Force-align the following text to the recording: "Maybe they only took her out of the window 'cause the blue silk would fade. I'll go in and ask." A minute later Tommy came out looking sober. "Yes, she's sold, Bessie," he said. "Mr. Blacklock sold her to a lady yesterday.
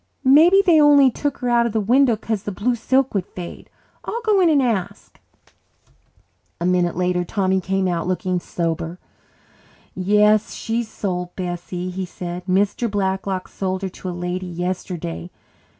"Maybe 0.25 0.63
they 0.65 0.81
only 0.81 1.11
took 1.11 1.37
her 1.41 1.49
out 1.49 1.67
of 1.67 1.73
the 1.73 1.79
window 1.79 2.15
'cause 2.15 2.41
the 2.41 2.51
blue 2.51 2.73
silk 2.73 3.13
would 3.13 3.27
fade. 3.27 3.69
I'll 4.03 4.21
go 4.25 4.39
in 4.41 4.49
and 4.49 4.59
ask." 4.59 5.19
A 6.59 6.65
minute 6.65 6.95
later 6.97 7.23
Tommy 7.23 7.61
came 7.61 7.87
out 7.87 8.07
looking 8.07 8.39
sober. 8.39 8.97
"Yes, 9.93 10.55
she's 10.55 10.89
sold, 10.89 11.35
Bessie," 11.35 11.91
he 11.91 12.07
said. 12.07 12.47
"Mr. 12.47 12.89
Blacklock 12.89 13.47
sold 13.47 13.83
her 13.83 13.89
to 13.89 14.09
a 14.09 14.09
lady 14.09 14.47
yesterday. 14.47 15.29